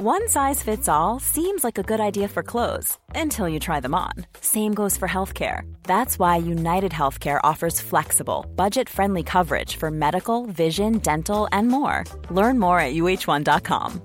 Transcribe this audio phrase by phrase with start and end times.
[0.00, 3.96] One size fits all seems like a good idea for clothes until you try them
[3.96, 4.12] on.
[4.40, 5.62] Same goes for healthcare.
[5.82, 12.04] That's why United Healthcare offers flexible, budget friendly coverage for medical, vision, dental, and more.
[12.30, 14.00] Learn more at uh1.com.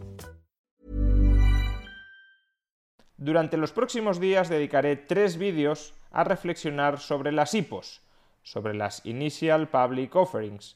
[3.19, 8.01] Durante los próximos días dedicaré tres vídeos a reflexionar sobre las IPOs,
[8.41, 10.75] sobre las Initial Public Offerings,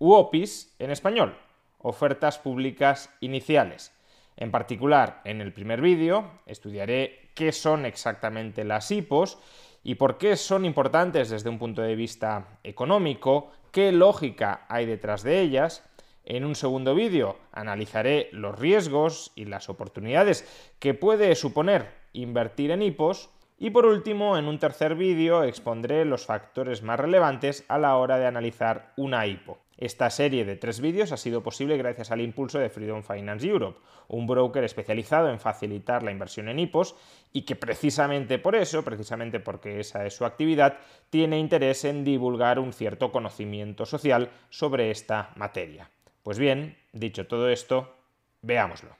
[0.00, 1.34] UOPIs en español,
[1.78, 3.92] ofertas públicas iniciales
[4.36, 9.38] en particular, en el primer vídeo estudiaré qué son exactamente las IPOs
[9.82, 15.22] y por qué son importantes desde un punto de vista económico, qué lógica hay detrás
[15.22, 15.84] de ellas.
[16.24, 20.46] En un segundo vídeo analizaré los riesgos y las oportunidades
[20.78, 23.30] que puede suponer invertir en IPOs.
[23.62, 28.18] Y por último, en un tercer vídeo expondré los factores más relevantes a la hora
[28.18, 29.58] de analizar una IPO.
[29.76, 33.78] Esta serie de tres vídeos ha sido posible gracias al impulso de Freedom Finance Europe,
[34.08, 36.96] un broker especializado en facilitar la inversión en IPOs
[37.34, 40.78] y que precisamente por eso, precisamente porque esa es su actividad,
[41.10, 45.90] tiene interés en divulgar un cierto conocimiento social sobre esta materia.
[46.22, 47.94] Pues bien, dicho todo esto,
[48.40, 48.96] veámoslo.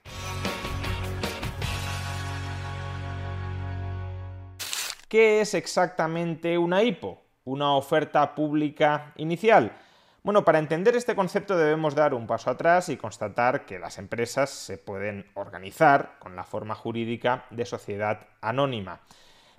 [5.10, 7.20] ¿Qué es exactamente una IPO?
[7.42, 9.76] Una oferta pública inicial.
[10.22, 14.50] Bueno, para entender este concepto debemos dar un paso atrás y constatar que las empresas
[14.50, 19.00] se pueden organizar con la forma jurídica de sociedad anónima.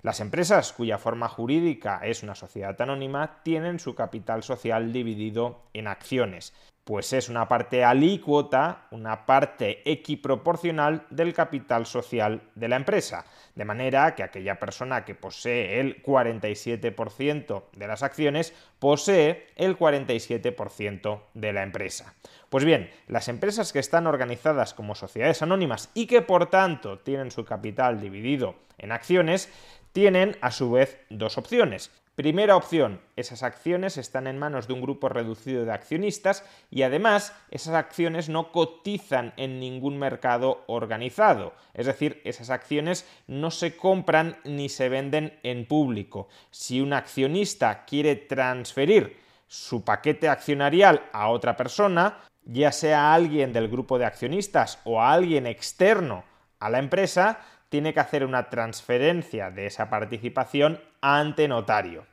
[0.00, 5.86] Las empresas cuya forma jurídica es una sociedad anónima tienen su capital social dividido en
[5.86, 13.24] acciones pues es una parte alícuota, una parte equiproporcional del capital social de la empresa.
[13.54, 21.20] De manera que aquella persona que posee el 47% de las acciones posee el 47%
[21.34, 22.14] de la empresa.
[22.48, 27.30] Pues bien, las empresas que están organizadas como sociedades anónimas y que por tanto tienen
[27.30, 29.48] su capital dividido en acciones,
[29.92, 31.92] tienen a su vez dos opciones.
[32.14, 37.34] Primera opción, esas acciones están en manos de un grupo reducido de accionistas y además
[37.50, 41.54] esas acciones no cotizan en ningún mercado organizado.
[41.72, 46.28] Es decir, esas acciones no se compran ni se venden en público.
[46.50, 53.54] Si un accionista quiere transferir su paquete accionarial a otra persona, ya sea a alguien
[53.54, 56.24] del grupo de accionistas o a alguien externo
[56.60, 57.40] a la empresa,
[57.70, 62.06] tiene que hacer una transferencia de esa participación ante notario.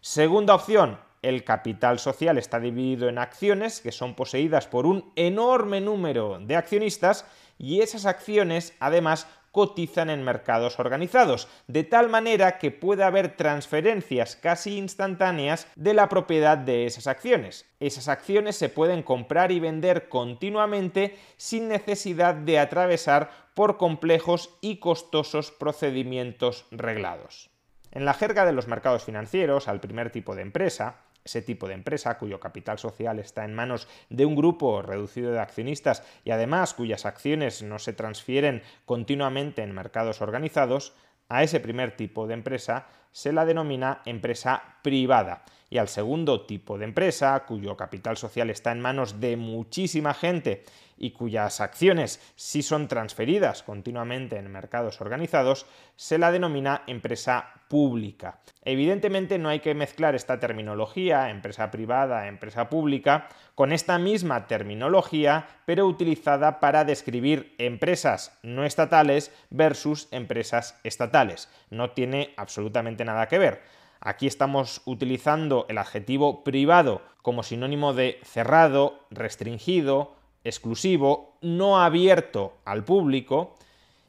[0.00, 5.80] Segunda opción, el capital social está dividido en acciones que son poseídas por un enorme
[5.80, 7.26] número de accionistas
[7.58, 14.36] y esas acciones además cotizan en mercados organizados, de tal manera que puede haber transferencias
[14.36, 17.66] casi instantáneas de la propiedad de esas acciones.
[17.80, 24.76] Esas acciones se pueden comprar y vender continuamente sin necesidad de atravesar por complejos y
[24.76, 27.49] costosos procedimientos reglados.
[27.92, 31.74] En la jerga de los mercados financieros, al primer tipo de empresa, ese tipo de
[31.74, 36.72] empresa cuyo capital social está en manos de un grupo reducido de accionistas y además
[36.72, 40.94] cuyas acciones no se transfieren continuamente en mercados organizados,
[41.30, 46.76] a ese primer tipo de empresa se la denomina empresa privada y al segundo tipo
[46.76, 50.64] de empresa, cuyo capital social está en manos de muchísima gente
[51.00, 55.64] y cuyas acciones sí son transferidas continuamente en mercados organizados,
[55.96, 58.40] se la denomina empresa pública.
[58.64, 65.46] Evidentemente no hay que mezclar esta terminología, empresa privada, empresa pública, con esta misma terminología,
[65.64, 71.48] pero utilizada para describir empresas no estatales versus empresas estatales.
[71.70, 73.62] No tiene absolutamente nada que ver.
[74.00, 82.84] Aquí estamos utilizando el adjetivo privado como sinónimo de cerrado, restringido, exclusivo, no abierto al
[82.84, 83.54] público,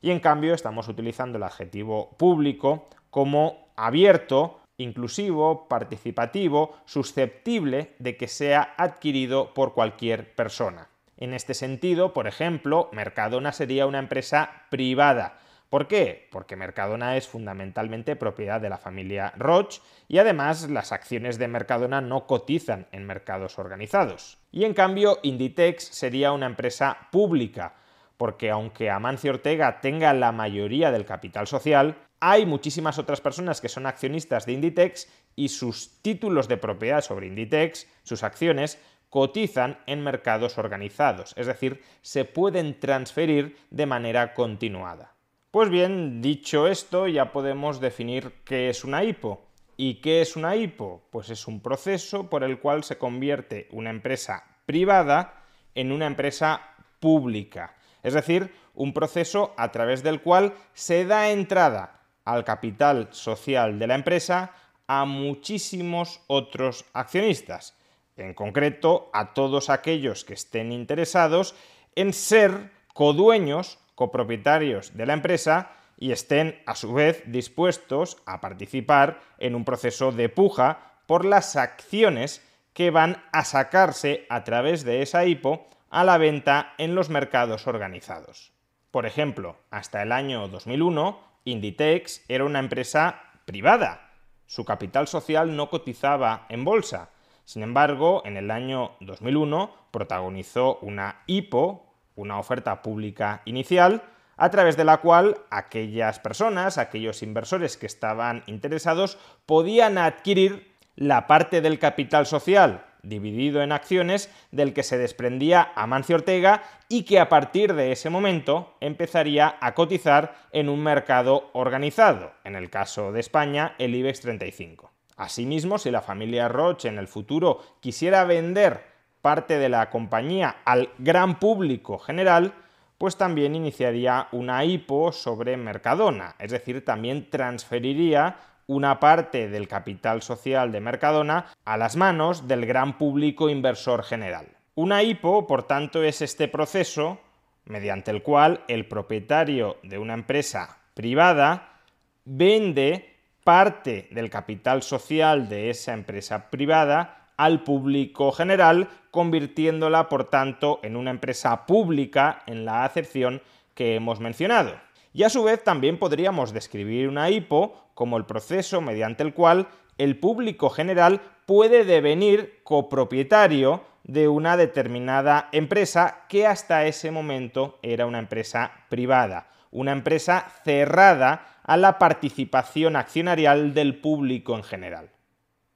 [0.02, 8.28] y en cambio estamos utilizando el adjetivo público como abierto, inclusivo, participativo, susceptible de que
[8.28, 10.88] sea adquirido por cualquier persona.
[11.18, 15.38] En este sentido, por ejemplo, Mercadona sería una empresa privada,
[15.72, 16.28] ¿Por qué?
[16.34, 19.79] Porque Mercadona es fundamentalmente propiedad de la familia Roche
[20.09, 24.38] y además las acciones de Mercadona no cotizan en mercados organizados.
[24.52, 27.76] Y en cambio, Inditex sería una empresa pública,
[28.18, 33.70] porque aunque Amancio Ortega tenga la mayoría del capital social, hay muchísimas otras personas que
[33.70, 35.08] son accionistas de Inditex
[35.38, 38.78] y sus títulos de propiedad sobre Inditex, sus acciones,
[39.09, 45.16] cotizan en mercados organizados, es decir, se pueden transferir de manera continuada.
[45.52, 49.42] Pues bien, dicho esto, ya podemos definir qué es una IPO.
[49.76, 51.02] ¿Y qué es una IPO?
[51.12, 55.44] Pues es un proceso por el cual se convierte una empresa privada
[55.76, 56.62] en una empresa
[57.02, 57.76] pública.
[58.02, 63.88] es decir, un proceso a través del cual se da entrada al capital social de
[63.88, 64.53] la empresa
[64.88, 67.78] a muchísimos otros accionistas,
[68.16, 71.56] en concreto a todos aquellos que estén interesados
[71.96, 79.22] en ser codueños, copropietarios de la empresa y estén a su vez dispuestos a participar
[79.38, 82.44] en un proceso de puja por las acciones
[82.74, 87.68] que van a sacarse a través de esa IPO a la venta en los mercados
[87.68, 88.52] organizados.
[88.90, 94.09] Por ejemplo, hasta el año 2001, Inditex era una empresa privada.
[94.48, 97.12] Su capital social no cotizaba en bolsa.
[97.46, 104.03] Sin embargo, en el año 2001 protagonizó una IPO, una oferta pública inicial,
[104.37, 111.28] a través de la cual aquellas personas, aquellos inversores que estaban interesados, podían adquirir la
[111.28, 117.19] parte del capital social dividido en acciones del que se desprendía Amancio Ortega y que
[117.19, 123.11] a partir de ese momento empezaría a cotizar en un mercado organizado, en el caso
[123.11, 124.91] de España el IBEX 35.
[125.17, 128.91] Asimismo, si la familia Roche en el futuro quisiera vender
[129.22, 132.53] parte de la compañía al gran público general,
[132.97, 138.38] pues también iniciaría una IPO sobre Mercadona, es decir, también transferiría
[138.68, 144.47] una parte del capital social de Mercadona a las manos del gran público inversor general.
[144.76, 147.20] Una IPO, por tanto, es este proceso
[147.66, 151.79] mediante el cual el propietario de una empresa privada
[152.26, 160.79] vende parte del capital social de esa empresa privada al público general, convirtiéndola, por tanto,
[160.84, 163.41] en una empresa pública en la acepción
[163.73, 164.76] que hemos mencionado.
[165.11, 169.67] Y a su vez también podríamos describir una IPO como el proceso mediante el cual
[169.97, 178.05] el público general puede devenir copropietario de una determinada empresa que hasta ese momento era
[178.05, 185.09] una empresa privada, una empresa cerrada a la participación accionarial del público en general.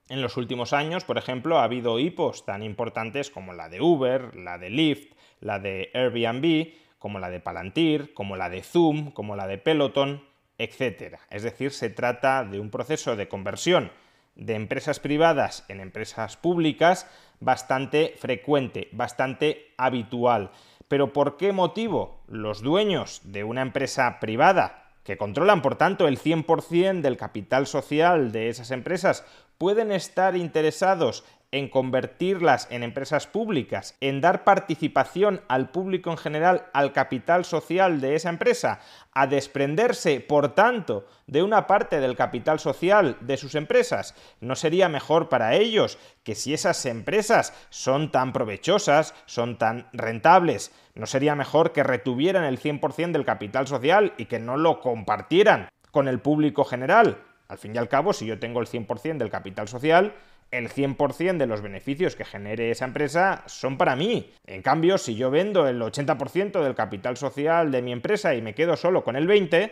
[0.08, 4.36] En los últimos años, por ejemplo, ha habido IPOs tan importantes como la de Uber,
[4.36, 9.36] la de Lyft, la de Airbnb, como la de Palantir, como la de Zoom, como
[9.36, 10.24] la de Peloton,
[10.60, 11.18] etc.
[11.32, 13.92] Es decir, se trata de un proceso de conversión
[14.36, 17.10] de empresas privadas en empresas públicas
[17.40, 20.52] bastante frecuente, bastante habitual.
[20.88, 26.20] Pero ¿por qué motivo los dueños de una empresa privada, que controlan por tanto el
[26.20, 29.24] 100% del capital social de esas empresas,
[29.58, 31.24] pueden estar interesados
[31.56, 38.02] en convertirlas en empresas públicas, en dar participación al público en general al capital social
[38.02, 38.82] de esa empresa,
[39.14, 44.90] a desprenderse, por tanto, de una parte del capital social de sus empresas, ¿no sería
[44.90, 51.36] mejor para ellos que si esas empresas son tan provechosas, son tan rentables, no sería
[51.36, 56.20] mejor que retuvieran el 100% del capital social y que no lo compartieran con el
[56.20, 57.24] público general?
[57.48, 60.16] Al fin y al cabo, si yo tengo el 100% del capital social,
[60.52, 64.32] el 100% de los beneficios que genere esa empresa son para mí.
[64.46, 68.56] En cambio, si yo vendo el 80% del capital social de mi empresa y me
[68.56, 69.72] quedo solo con el 20%,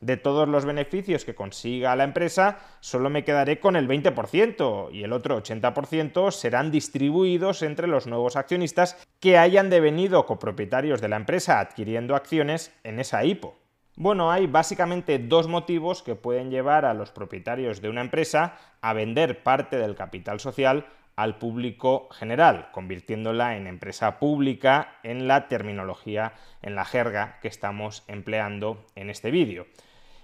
[0.00, 5.02] de todos los beneficios que consiga la empresa, solo me quedaré con el 20% y
[5.02, 11.16] el otro 80% serán distribuidos entre los nuevos accionistas que hayan devenido copropietarios de la
[11.16, 13.65] empresa adquiriendo acciones en esa IPO.
[13.98, 18.92] Bueno, hay básicamente dos motivos que pueden llevar a los propietarios de una empresa a
[18.92, 20.84] vender parte del capital social
[21.16, 28.04] al público general, convirtiéndola en empresa pública en la terminología, en la jerga que estamos
[28.06, 29.66] empleando en este vídeo.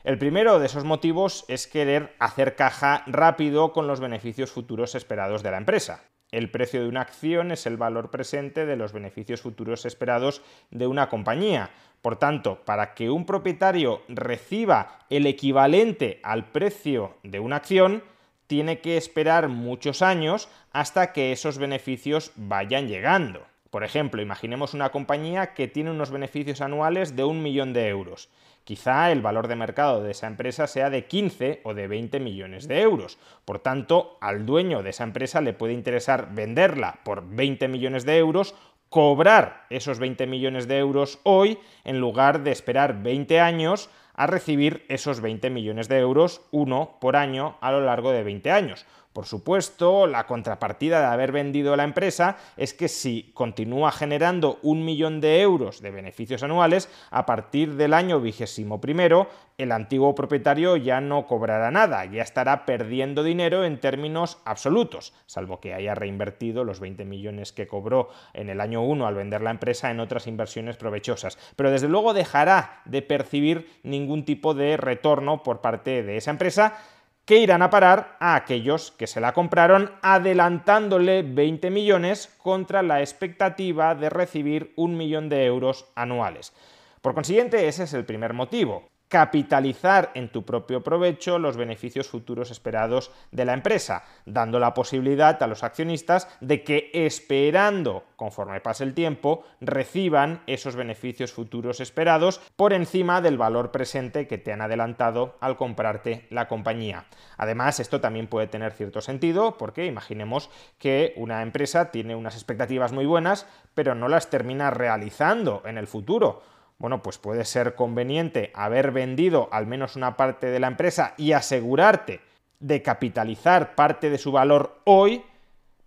[0.05, 5.43] El primero de esos motivos es querer hacer caja rápido con los beneficios futuros esperados
[5.43, 6.05] de la empresa.
[6.33, 10.87] El precio de una acción es el valor presente de los beneficios futuros esperados de
[10.87, 11.71] una compañía.
[12.03, 18.03] Por tanto, para que un propietario reciba el equivalente al precio de una acción,
[18.49, 23.47] tiene que esperar muchos años hasta que esos beneficios vayan llegando.
[23.71, 28.29] Por ejemplo, imaginemos una compañía que tiene unos beneficios anuales de un millón de euros.
[28.65, 32.69] Quizá el valor de mercado de esa empresa sea de 15 o de 20 millones
[32.69, 33.19] de euros.
[33.45, 38.19] Por tanto, al dueño de esa empresa le puede interesar venderla por 20 millones de
[38.19, 38.55] euros,
[38.93, 44.85] cobrar esos 20 millones de euros hoy, en lugar de esperar 20 años a recibir
[44.91, 48.85] esos 20 millones de euros, uno por año, a lo largo de 20 años.
[49.13, 54.85] Por supuesto, la contrapartida de haber vendido la empresa es que si continúa generando un
[54.85, 59.29] millón de euros de beneficios anuales, a partir del año vigésimo primero,
[59.59, 65.61] el antiguo propietario ya no cobrará nada, ya estará perdiendo dinero en términos absolutos, salvo
[65.61, 69.51] que haya reinvertido los 20 millones que cobró en el año 1 al vender la
[69.51, 71.39] empresa en otras inversiones provechosas.
[71.55, 76.79] Pero desde luego dejará de percibir ningún tipo de retorno por parte de esa empresa
[77.25, 83.01] que irán a parar a aquellos que se la compraron adelantándole 20 millones contra la
[83.01, 86.53] expectativa de recibir un millón de euros anuales.
[87.01, 92.51] Por consiguiente, ese es el primer motivo capitalizar en tu propio provecho los beneficios futuros
[92.51, 98.85] esperados de la empresa, dando la posibilidad a los accionistas de que esperando conforme pase
[98.85, 104.63] el tiempo reciban esos beneficios futuros esperados por encima del valor presente que te han
[104.63, 107.05] adelantado al comprarte la compañía.
[107.37, 112.93] Además, esto también puede tener cierto sentido porque imaginemos que una empresa tiene unas expectativas
[112.93, 116.41] muy buenas, pero no las termina realizando en el futuro
[116.83, 121.31] bueno, pues puede ser conveniente haber vendido al menos una parte de la empresa y
[121.31, 122.21] asegurarte
[122.59, 125.23] de capitalizar parte de su valor hoy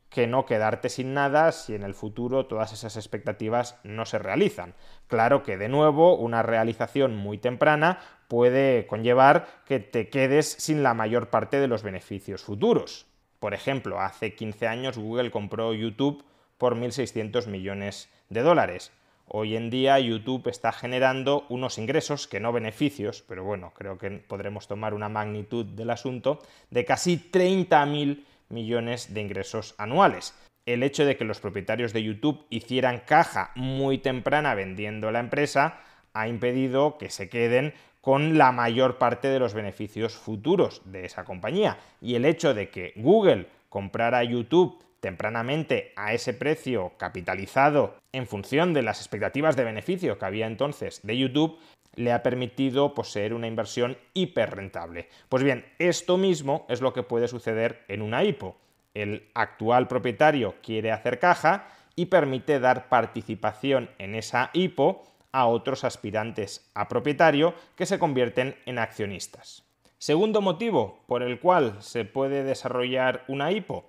[0.07, 4.73] que no quedarte sin nada si en el futuro todas esas expectativas no se realizan.
[5.07, 7.99] Claro que de nuevo una realización muy temprana
[8.29, 13.05] puede conllevar que te quedes sin la mayor parte de los beneficios futuros.
[13.41, 16.23] Por ejemplo, hace 15 años Google compró YouTube
[16.57, 18.93] por 1.600 millones de dólares.
[19.27, 24.11] Hoy en día YouTube está generando unos ingresos, que no beneficios, pero bueno, creo que
[24.11, 26.39] podremos tomar una magnitud del asunto,
[26.69, 30.35] de casi 30.000 millones de ingresos anuales.
[30.67, 35.79] El hecho de que los propietarios de YouTube hicieran caja muy temprana vendiendo la empresa
[36.13, 41.25] ha impedido que se queden con la mayor parte de los beneficios futuros de esa
[41.25, 41.77] compañía.
[41.99, 48.73] Y el hecho de que Google comprara YouTube tempranamente a ese precio capitalizado en función
[48.73, 51.59] de las expectativas de beneficio que había entonces de YouTube,
[51.93, 55.07] le ha permitido poseer una inversión hiper rentable.
[55.29, 58.57] Pues bien, esto mismo es lo que puede suceder en una IPO.
[58.95, 65.83] El actual propietario quiere hacer caja y permite dar participación en esa IPO a otros
[65.83, 69.63] aspirantes a propietario que se convierten en accionistas.
[69.99, 73.85] Segundo motivo por el cual se puede desarrollar una IPO,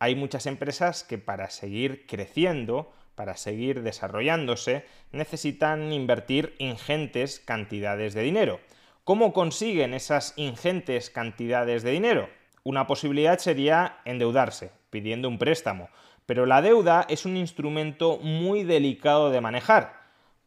[0.00, 8.22] hay muchas empresas que para seguir creciendo, para seguir desarrollándose, necesitan invertir ingentes cantidades de
[8.22, 8.60] dinero.
[9.04, 12.30] ¿Cómo consiguen esas ingentes cantidades de dinero?
[12.64, 15.90] Una posibilidad sería endeudarse, pidiendo un préstamo,
[16.24, 19.99] pero la deuda es un instrumento muy delicado de manejar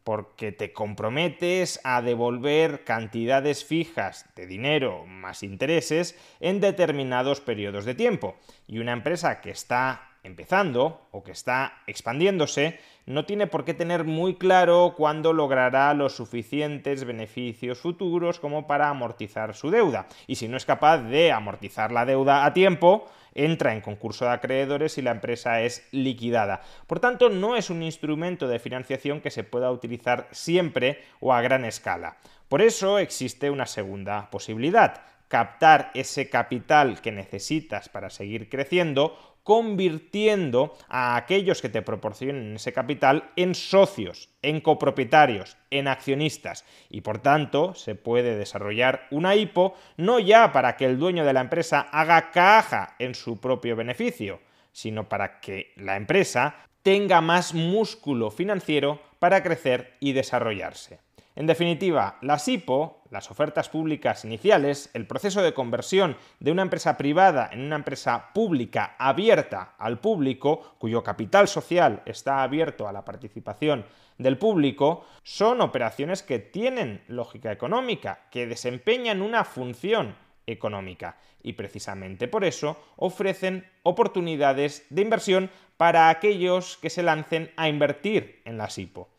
[0.04, 7.96] porque te comprometes a devolver cantidades fijas de dinero más intereses en determinados periodos de
[7.96, 8.36] tiempo.
[8.68, 14.06] Y una empresa que está empezando o que está expandiéndose no tiene por qué tener
[14.06, 20.08] muy claro cuándo logrará los suficientes beneficios futuros como para amortizar su deuda.
[20.26, 24.32] Y si no es capaz de amortizar la deuda a tiempo, entra en concurso de
[24.32, 26.62] acreedores y la empresa es liquidada.
[26.88, 31.42] Por tanto, no es un instrumento de financiación que se pueda utilizar siempre o a
[31.42, 32.18] gran escala.
[32.48, 40.74] Por eso existe una segunda posibilidad, captar ese capital que necesitas para seguir creciendo convirtiendo
[40.88, 46.66] a aquellos que te proporcionen ese capital en socios, en copropietarios, en accionistas.
[46.90, 51.34] Y por tanto, se puede desarrollar una IPO no ya para que el dueño de
[51.34, 54.40] la empresa haga caja en su propio beneficio,
[54.72, 61.00] sino para que la empresa tenga más músculo financiero para crecer y desarrollarse.
[61.36, 66.96] En definitiva, las IPO, las ofertas públicas iniciales, el proceso de conversión de una empresa
[66.96, 73.04] privada en una empresa pública abierta al público, cuyo capital social está abierto a la
[73.04, 73.86] participación
[74.20, 82.28] del público, son operaciones que tienen lógica económica, que desempeñan una función económica y precisamente
[82.28, 88.78] por eso ofrecen oportunidades de inversión para aquellos que se lancen a invertir en las
[88.78, 89.13] IPO.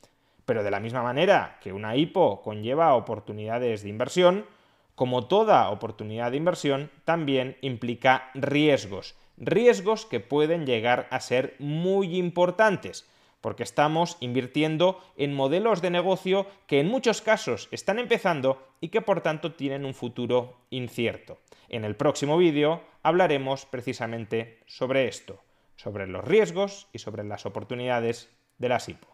[0.46, 4.46] Pero de la misma manera que una IPO conlleva oportunidades de inversión,
[4.94, 9.16] como toda oportunidad de inversión, también implica riesgos.
[9.36, 13.08] Riesgos que pueden llegar a ser muy importantes,
[13.40, 19.02] porque estamos invirtiendo en modelos de negocio que en muchos casos están empezando y que
[19.02, 21.38] por tanto tienen un futuro incierto.
[21.68, 25.42] En el próximo vídeo hablaremos precisamente sobre esto,
[25.76, 29.13] sobre los riesgos y sobre las oportunidades de las IPO.